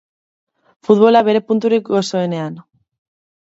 [0.87, 2.57] Futbola bere punturik gozoenean.